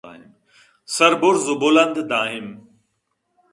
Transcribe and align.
سر 0.95 1.13
بُرز 1.21 1.45
ءُ 1.53 1.55
بُلند 1.61 1.95
دائم 2.11 2.47